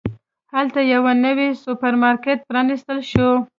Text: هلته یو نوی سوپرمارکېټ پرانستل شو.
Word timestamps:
هلته 0.55 0.79
یو 0.93 1.03
نوی 1.25 1.47
سوپرمارکېټ 1.63 2.39
پرانستل 2.49 2.99
شو. 3.11 3.29